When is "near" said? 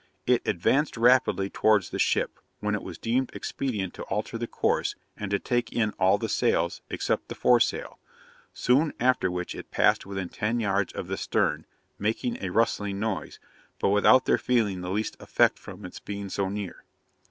16.49-16.83